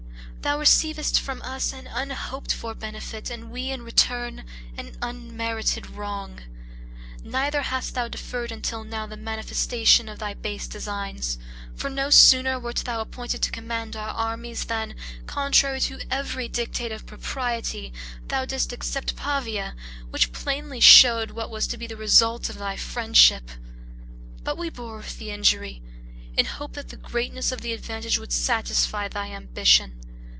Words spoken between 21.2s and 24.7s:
what was to be the result of thy friendship; but